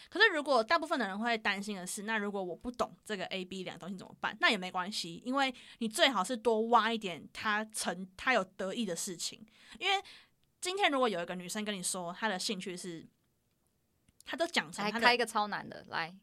[0.10, 4.36] 可是如果大部分的人会担心的是，那如果我不懂这个 A、B 两个东西怎么办？
[4.42, 8.46] 那也没关系，因为你最好是多挖一点他成他有。
[8.60, 9.46] 得意的事情，
[9.80, 10.04] 因为
[10.60, 13.08] 今天如果有一个女生跟你说她的兴趣是，
[14.26, 16.14] 她都讲成，还开一个超难的来，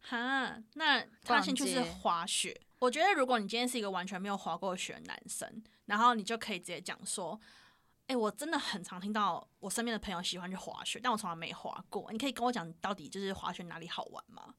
[0.00, 2.60] 哈，那她兴趣是滑雪。
[2.78, 7.38] 我觉得如果你今天是一个完全没有滑过雪的男生，然后你就可以直接讲说，
[8.06, 12.10] 哎，我真的很常听到我身边的朋友喜欢去滑雪，但我从来没滑过。
[12.12, 14.54] 你可以跟我讲到底就是滑雪哪里好玩吗？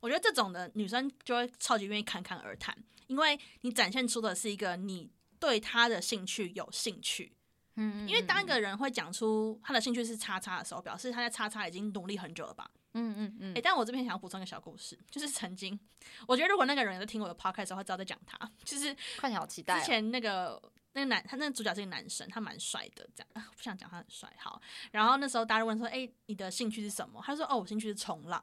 [0.00, 5.10] 我觉得这种的女生就会超级愿意侃侃而谈，因为你展现出的是一个你。
[5.40, 7.30] 对她的兴趣有兴趣，
[7.74, 12.70] 嗯，因为当一个人会讲出他的兴趣是叉叉的时候，表示他在叉叉已经努力很久了吧？
[12.94, 13.54] 嗯嗯嗯。
[13.54, 15.78] 哎，但我这边想要补充一个小故事，就是曾经，
[16.26, 19.78] 我觉得如果那个人在听我的 podcast 时候，会知道在讲他，就是快点好期待。
[19.80, 20.58] 之前那个
[20.94, 24.32] 那个男，他那个主角是个男生，他蛮帅的，这样 不想讲他很帅。
[24.38, 27.20] 好，然后那时候大家问说，哎，你的兴趣是什么？
[27.24, 28.42] 他说，哦，我兴趣是冲浪。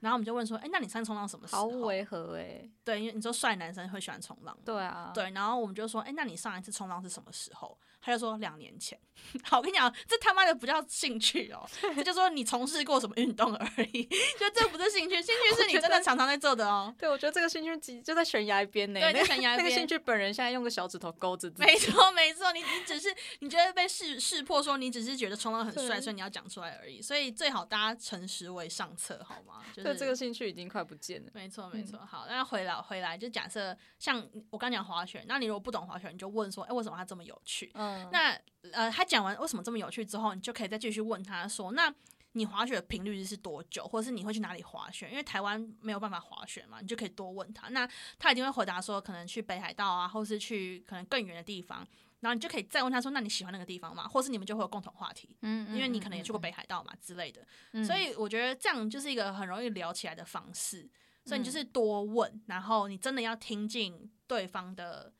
[0.00, 1.62] 然后我们就问说，哎，那你上次冲浪什么时候？
[1.62, 2.70] 好违和哎。
[2.84, 4.56] 对，因为你说帅男生会喜欢冲浪。
[4.64, 5.10] 对啊。
[5.12, 7.76] 对，然后我们就说，哎，那你上一次冲浪是什么时候？
[8.08, 8.98] 他就说两年前。
[9.42, 14.04] 好，我跟你讲，这他妈的不叫兴趣哦， 这就说你从事过什么运动而已。
[14.38, 16.94] 就这不是兴趣，兴趣是你真的常常在做的哦。
[16.96, 19.00] 对，我觉得这个兴趣就在悬崖边呢。
[19.00, 19.64] 对，在悬崖边。
[19.64, 21.64] 那个兴趣本人现在用个小指头勾着自己。
[21.64, 27.02] 没错，没错，你你只是你觉得被识识破，说你只是觉得冲浪很帅，所以你要讲出来而已。
[27.02, 29.64] 所以最好大家诚实为上策，好吗？
[29.74, 30.68] 就这个兴趣已经。
[30.68, 31.98] 快不见了，没错没错。
[32.00, 37.72] 好，那回来回来，就假设像我刚讲滑雪，那你如果不懂滑雪，你就问说，哎，为什么它这么有趣？
[37.72, 38.40] 嗯，那
[38.72, 41.92] 呃，他讲完为什么这么有趣之后，你就可以再继续问他说，那
[42.32, 45.08] 你滑雪的频率是多久，或者是你会去哪里滑雪？
[45.10, 51.86] 因为台湾没有办法滑雪嘛，你就可以多问他，那他一定会回答说，可能去北海道啊，或是去可能更远的地方。
[52.20, 54.08] 然后你就可以再问他说：“那你喜欢那个地方吗？
[54.08, 55.36] 或是你们就会有共同话题？
[55.42, 57.46] 嗯，因为你可能也去过北海道嘛之类的。
[57.84, 60.90] 所以我觉得这样就是一个很容易聊起来的方式。
[61.24, 65.12] 所以你就是多问，然后你真的要听进对方的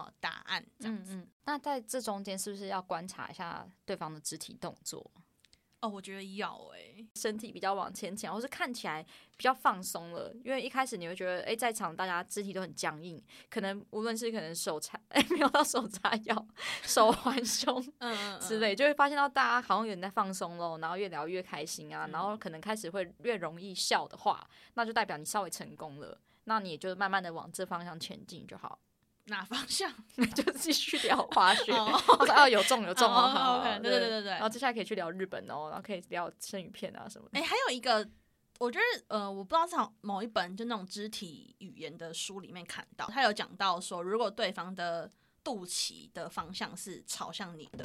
[0.00, 1.26] 呃答案，这样子。
[1.44, 5.10] 那在这中间是不是要观察一下对方的肢体动作？
[5.80, 9.02] 哦，我觉得要哎，身体比较往前倾，或是看起来
[9.36, 10.32] 比较放松了。
[10.42, 16.46] 因为一开始你会觉得，哎，在场大家肢体都很僵硬，可能无论是可能手叉， 哎，没有到手叉腰，
[16.84, 28.78] 手环胸， 嗯之类，就会发现到大家好像有点在放松喽，然后越聊越开心啊，然后可能开始会越容易笑的话，那就代表你稍微成功了，那你也就慢慢的往这方向前进就好。
[29.26, 29.92] 哪方向？
[30.34, 31.72] 就继续聊滑雪。
[31.72, 34.30] 我说哦，有中有中哦，对对对对对。
[34.32, 37.28] 然后接下来可以去聊日本哦，然后可以聊生鱼片啊什么。
[37.32, 38.06] 哎，还有一个，
[38.58, 45.10] 我觉得呃，我不知道是某一本就那种肢体语言的书里面看到，他有讲到说，如果对方的
[45.42, 47.84] 肚脐的方向是朝向你的，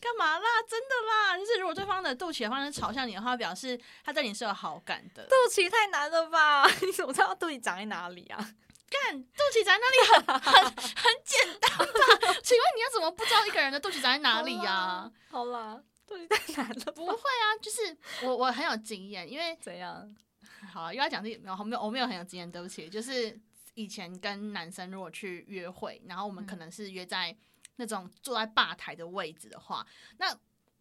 [0.00, 0.46] 干嘛啦？
[0.68, 5.24] 真的啦，就是如果对方的肚脐的方向朝向你的话，表示他对你是有好感的。
[5.24, 6.66] 肚脐太难了吧？
[6.82, 8.54] 你怎么知道肚脐长在哪里啊？
[8.90, 11.84] 干肚脐长在哪里很很很简单吧？
[12.42, 15.10] 请问你要怎么不知道一个人的肚脐长在哪里呀？
[15.30, 16.92] 好啦，肚脐太难了。
[16.92, 20.14] 不会啊，就是我我很有经验，因为怎样？
[20.72, 22.88] 好，又要讲这没有没有我没有很有经验，对不起。
[22.88, 23.38] 就是
[23.74, 27.36] 以前跟男生如果去约会，然后我们可能是约在
[27.76, 29.86] 那种坐在吧台的位置的话，
[30.18, 30.36] 那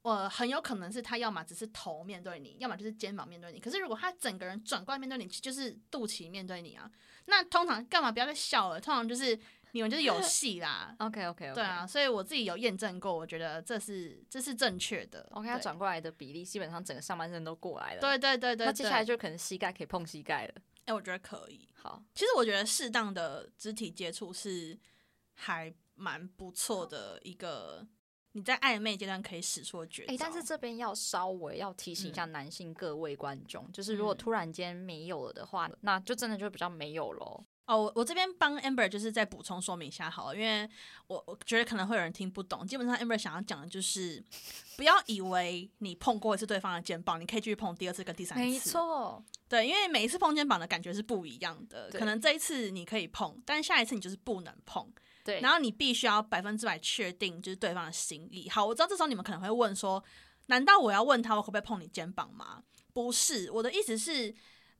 [0.07, 3.59] 我很有可能是他要么只是头面对你，要么就是肩膀面对你。
[3.59, 6.89] 可是如果他整个人转过来面对你，就是肚脐面对你啊。
[7.25, 8.79] 那通常干嘛不要再笑了？
[8.79, 9.37] 通常就是
[9.71, 10.95] 你们就是有戏啦。
[10.99, 15.27] OK OK，对啊，所以我自己有验证过，我觉得这是这是正确的。
[15.31, 17.99] OK，他转过来的比例基本上整个上半身都过来了。
[17.99, 18.65] 对对对对。
[18.65, 20.53] 那接下来就可能膝盖可以碰膝盖了。
[20.85, 21.67] 哎，我觉得可以。
[21.73, 24.79] 好，其实我觉得适当的肢体接触是
[25.33, 27.85] 还蛮不错的一个。
[28.33, 37.43] 你在暧昧阶段可以使出绝招，哎，但是这边要稍微要提醒一下男性各位观众，就是如果突然间没有了的话，那就真的就比较没有喽。
[37.65, 40.69] 哦，我我这边帮 Amber 就是再补充说明一下好了，因为
[41.07, 42.65] 我我觉得可能会有人听不懂。
[42.65, 44.23] 基本上 Amber 想要讲的就是，
[44.77, 48.43] 不要以为你碰过一次对方的肩膀，你可以继续碰第二次跟第三次。
[48.43, 54.89] 没错，对，因为每一次碰肩膀的感觉是不一样的，可能这一次你可以碰，但下一次你就是不能碰。
[55.27, 58.49] 对，然后你必须要百分之百确定就是对方的心意。
[58.49, 60.01] 好，我知道这时候你们可能会问说，
[60.45, 62.63] 难道我要问他我可不可以碰你肩膀吗？
[62.93, 64.33] 不是，我的意思是，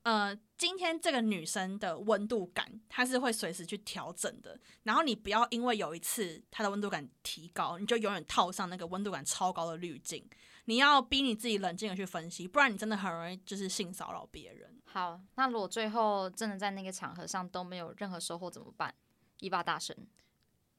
[0.03, 4.57] 呃，今天这个女生的温度感，她是会随时去调整的。
[4.83, 10.25] 然后你不要因为有一次她的温度感提高，你就永远套上那个温度感超高的滤镜。
[10.63, 14.81] 你要逼你自己冷静的去分析，不然你真的很容易就是性骚扰别人。
[14.85, 18.95] 好，那如果最后真的在那个场合上都没有任何收获怎么办？
[19.41, 19.95] 一把大神。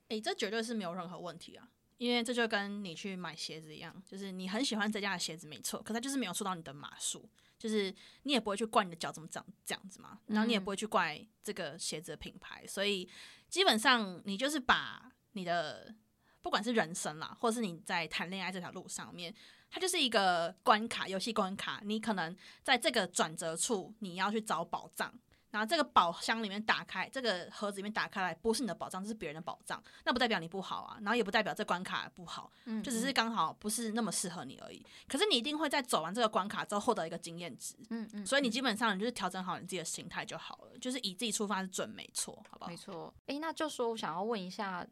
[0.08, 1.68] 诶，这绝对是没有任何问题啊，
[1.98, 13.08] 因为这就跟你去买鞋子一样，就是你很喜欢这家的鞋子，没错，可它就是没有出到你的码数，就是你也不会去怪你的脚怎么长这样子嘛，然后你也不会去怪这个鞋子的品牌，所以
[13.48, 15.94] 基本上你就是把你的
[16.40, 19.34] 不管是人生啦，或者是你在谈恋爱这条路上面，
[19.70, 25.12] 它就是一个关卡，游戏关卡，你可能在这个转折处你要去找宝藏。
[25.50, 34.84] 然后这个宝箱里面打开，这个盒子里面打开来，不是你的宝藏，这是别人的宝藏，那不代表你不好啊，然后也不代表这关卡不好，嗯，就只是刚好不是那么适合你而已。
[35.08, 42.70] 可是你一定会在走完这个关卡之后获得一个经验值，嗯嗯，所以你基本上你就是调整好你自己的心态就好了，就是以自己出发是准没错，好不好？
[42.70, 43.14] 没错。
[43.26, 44.86] 哎，那就说我想要问一下，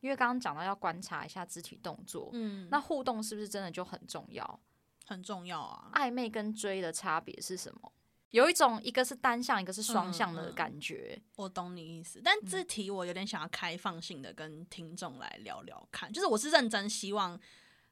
[0.00, 4.60] 因为刚刚讲到要观察一下肢体动作，嗯，那互动是不是真的就很重要？
[5.06, 5.90] 很重要啊。
[5.94, 7.92] 暧昧跟追的差别是什么？
[8.32, 11.20] 有一种，一个是单向，一个是双向的感觉。
[11.36, 17.38] 我懂你意思，但这题我有点想要开放性的跟听众来聊聊看，就是我是认真希望，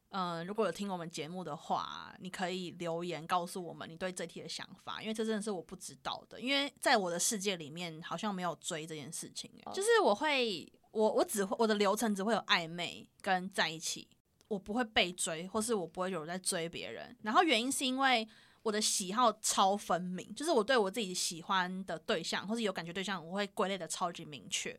[0.09, 14.09] 嗯，如果有听我们节目的话，你可以留言告诉我们你对这题的想法，因为这真的是我不知道的，因为在我的世界里面好像没有追这件事情，就是我会，我我只会我的流程只会有暧昧跟在一起，
[14.49, 18.27] 我不会被追，或是我不会有人在追别人，然后原因是因为。
[18.63, 24.79] 我的喜好超分明，就是我对我自己喜欢的对象或是有感觉对象，我会归类的超级明确。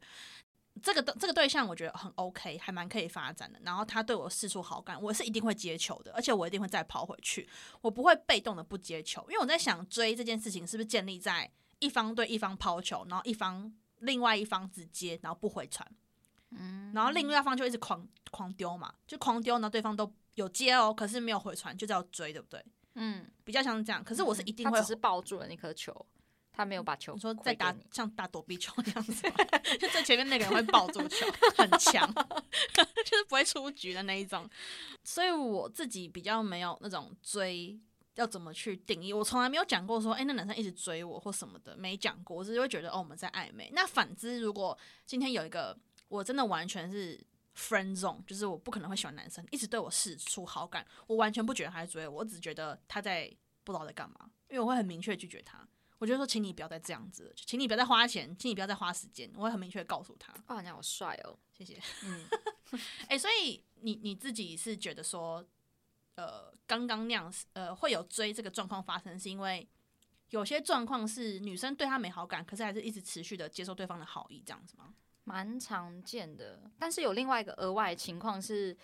[0.82, 3.60] 这个的这个对象我觉得很 OK，还蛮可以发展的。
[3.64, 7.48] 然后他对我示出好感，我是一定会接球的，而且我一定会再跑回去，
[7.82, 9.22] 我不会被动的不接球。
[9.30, 15.86] 因为我在想追这件事情是不是建立在一方对一方抛球，然后一方另外一方只接，然后不回传，
[16.52, 22.64] 嗯，然后另外一方就一直狂狂丢嘛，就狂丢，然后对方都有接哦，可是没有回传，就叫追，对不对？
[22.96, 26.06] 嗯，比较像这样，可是我是一定会，只是抱住了那颗球，
[26.52, 27.14] 他没有把球。
[27.14, 29.24] 你说在打像打躲避球那样子，
[29.80, 31.26] 就在前面那个人会抱住球，
[31.58, 32.06] 很强，
[33.06, 34.50] 就是不会出局的那一种。
[35.04, 37.80] 所以我自己比较没有那种追
[38.16, 42.36] 要怎么去定义，我从来没有讲过说，哎，那男生一直追我或什么的，没讲过。
[42.36, 43.72] 我只是会觉得，哦，我们在暧昧。
[43.74, 45.78] 那反之，如果今天有一个
[46.10, 47.18] 我真的完全是
[47.56, 53.32] friend zone，就是我不可能会喜欢男生，一直对我示出好感，我完全不觉得他在追我，我只觉得他在
[53.64, 55.68] 不知道在干嘛，因为我会很明确拒绝他。
[56.00, 60.34] 我就说，请你不要再这样子，请你不要再花钱，请你不要再花时间，我会很明确告诉他。
[60.48, 61.80] 哇，你好帅哦，谢谢。
[62.04, 62.26] 嗯，
[63.08, 65.46] 哎，所以你你自己是觉得说，
[66.16, 69.70] 呃，刚刚那样，呃，会有追这个状况发生，是因为
[70.32, 74.96] 有些状况是女生对他没好感，可是还是一直持续的接受对方的好意，这样子吗？
[75.24, 78.76] 蛮常见的，但是有另外一个额外情况是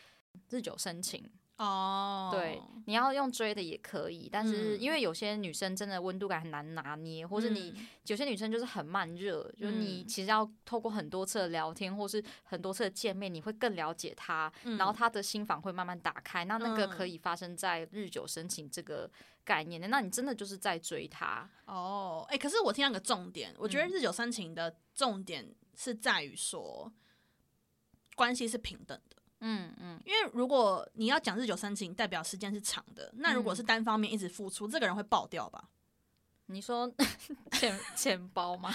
[0.50, 1.30] 日久生情。
[1.58, 7.74] 哦，对，你要用追的也可以，但是因为有些女生真的温度感很难拿捏，或者你
[8.06, 19.10] 有些女生就是很慢热，就是你其实要透过很多次的聊天，或是很多次的见面，你会更了解她，然后她的心房会慢慢打开，那那个可以发生在日久生情这个
[19.44, 21.50] 概念的，那你真的就是在追她。
[21.66, 25.44] 哦，哎，可是我听到个重点，我觉得日久生情的重点
[25.78, 26.92] 是在于说
[28.16, 29.16] 关系是平等的。
[29.40, 33.10] 嗯嗯，因为如果你要讲日久生情，代表时间是长的。
[33.18, 35.70] 那如果是单方面一直付出，这个人会爆掉吧？
[36.48, 36.92] 你说
[37.52, 38.74] 钱 钱包吗？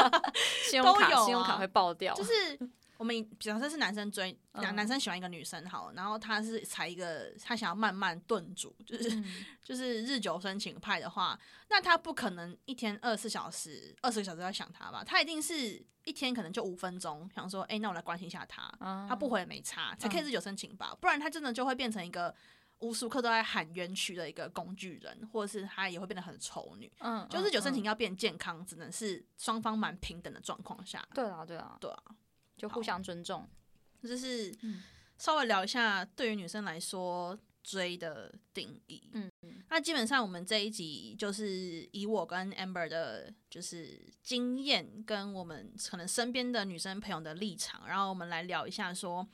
[0.70, 2.58] 信用卡信用卡会爆掉，就是。
[2.98, 9.22] 我们假设是男生追男男生喜欢一个女生好，然后他是采一个他想要慢慢炖煮，就是
[9.62, 11.38] 就是日久生情派的话，
[11.68, 15.04] 那他不可能一天二十四小时二十个小时在想他吧？
[15.04, 18.72] 他一定是一天可能就五分钟想说，哎，那我来关心一下他，
[19.08, 20.96] 他不回也没差，才可以日久生情吧？
[21.00, 22.34] 不然他真的就会变成一个
[22.78, 26.90] 无时无刻都在喊冤屈的一个工具人，或者是他也会变得很丑女。
[27.00, 31.06] 嗯，就日久生情要变健康，只能是双方蛮平等的状况下。
[31.14, 32.02] 对啊，对啊，对啊。
[32.56, 33.46] 就互相尊重，
[34.02, 34.54] 就是
[35.18, 39.10] 稍微聊一下对于女生来说追的定义。
[39.12, 49.26] 嗯嗯，那基本上我们这一集就是以我跟 Amber 的，就是经验跟我们可能身边的女生朋友的立场，然后我们来聊一下说，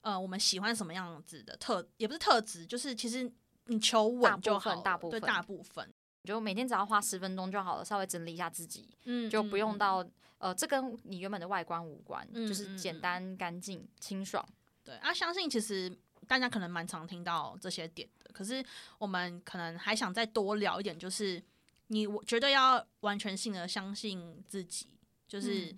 [0.00, 3.30] 呃，我们喜欢什么样子的特，也不是特质，就是其实
[3.66, 5.20] 你求稳就好，大部分。
[5.20, 5.92] 大部分，
[6.24, 10.06] 就每天只要花十分钟就好了，稍微整理一下自己，嗯，就不用到。
[10.44, 14.46] 呃，这跟你原本的外观无关，就是简单、干净、清爽。
[14.84, 15.90] 对啊，相信其实
[16.28, 18.62] 大家可能蛮常听到这些点的，可是
[18.98, 21.42] 我们可能还想再多聊一点，就是
[21.86, 24.86] 你我觉得要完全性的相信自己，
[25.26, 25.74] 就是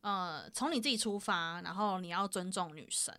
[0.00, 3.14] 呃，从你自己出发，然后你要尊重女生，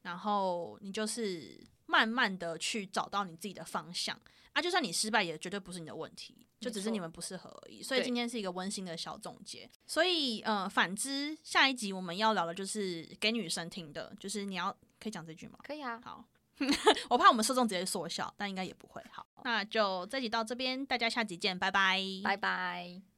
[0.00, 4.18] 然后你就是慢慢的去找到你自己的方向。
[4.52, 6.46] 啊，就算你失败，也绝对不是你的问题。
[6.60, 9.68] 就只是你们不适合而已，所以今天是一个温馨的小总结。
[9.84, 15.58] 所以，呃，反之，下一集我们要聊的就是给女生听的，就是你要可以讲这句吗？
[15.64, 16.00] 可以啊。
[16.04, 16.24] 好，
[17.10, 19.02] 我怕我们受众直接缩小，但应该也不会。
[19.10, 23.11] 好，那就这集到这边，大家下集见，拜拜，拜拜。